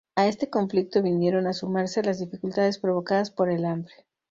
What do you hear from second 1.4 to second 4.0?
a sumarse las dificultades provocadas por el hambre.